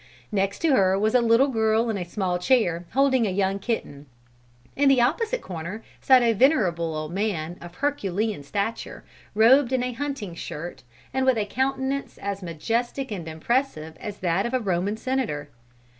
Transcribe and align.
Next 0.31 0.57
to 0.63 0.69
her 0.69 0.97
was 0.97 1.13
a 1.13 1.21
little 1.21 1.49
girl, 1.49 1.87
in 1.91 1.95
a 1.95 2.03
small 2.03 2.39
chair, 2.39 2.85
holding 2.93 3.27
a 3.27 3.29
young 3.29 3.59
kitten. 3.59 4.07
In 4.75 4.89
the 4.89 4.99
opposite 4.99 5.43
corner 5.43 5.83
sat 6.01 6.23
a 6.23 6.33
venerable 6.33 6.95
old 6.95 7.13
man, 7.13 7.55
of 7.61 7.75
herculean 7.75 8.41
stature, 8.41 9.03
robed 9.35 9.71
in 9.71 9.83
a 9.83 9.93
hunting 9.93 10.33
shirt, 10.33 10.81
and 11.13 11.23
with 11.23 11.37
a 11.37 11.45
countenance 11.45 12.17
as 12.17 12.41
majestic 12.41 13.11
and 13.11 13.27
impressive 13.27 13.95
as 13.97 14.17
that 14.21 14.47
of 14.47 14.55
a 14.55 14.59
Roman 14.59 14.97
senator. 14.97 15.49